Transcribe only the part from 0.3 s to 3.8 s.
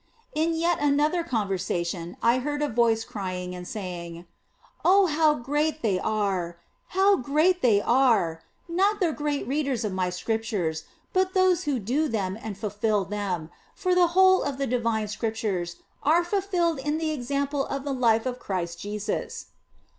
In yet another conversation I heard a voice crying and